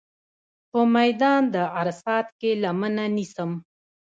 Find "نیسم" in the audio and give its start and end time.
3.15-3.51